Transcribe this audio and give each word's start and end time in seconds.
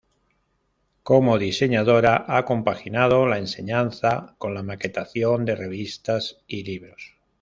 Como 1.03 1.37
diseñadora 1.37 2.25
ha 2.27 2.43
compaginado 2.43 3.27
la 3.27 3.37
enseñanza, 3.37 4.33
con 4.39 4.55
la 4.55 4.63
maquetación 4.63 5.45
de 5.45 5.55
revistas 5.55 6.39
y 6.47 6.63
libros. 6.63 7.17